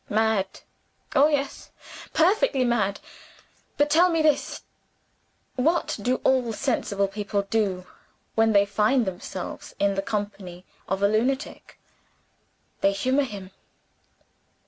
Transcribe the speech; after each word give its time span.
Mad? 0.09 0.61
Oh, 1.15 1.27
yes 1.27 1.69
perfectly 2.11 2.63
mad. 2.65 2.99
But, 3.77 3.91
tell 3.91 4.09
me 4.09 4.23
this: 4.23 4.63
What 5.57 5.95
do 6.01 6.15
all 6.23 6.51
sensible 6.53 7.07
people 7.07 7.43
do 7.43 7.85
when 8.33 8.51
they 8.51 8.65
find 8.65 9.05
themselves 9.05 9.75
in 9.77 9.93
the 9.93 10.01
company 10.01 10.65
of 10.87 11.03
a 11.03 11.07
lunatic? 11.07 11.79
They 12.79 12.93
humor 12.93 13.25
him. 13.25 13.51